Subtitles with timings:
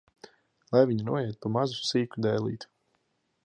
[0.75, 2.73] Lai viņa noiet pa mazu, sīku dēlīti!